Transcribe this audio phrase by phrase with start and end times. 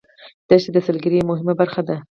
[0.49, 1.95] دښتې د سیلګرۍ یوه مهمه برخه ده.